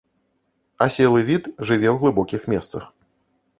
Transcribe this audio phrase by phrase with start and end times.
[0.85, 2.83] Аселы від, жыве ў глыбокіх месцах.